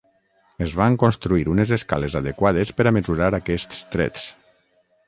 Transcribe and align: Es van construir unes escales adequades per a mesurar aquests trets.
Es 0.67 0.71
van 0.79 0.95
construir 1.03 1.45
unes 1.57 1.75
escales 1.77 2.17
adequades 2.21 2.75
per 2.81 2.89
a 2.89 2.95
mesurar 2.99 3.31
aquests 3.43 3.87
trets. 3.97 4.27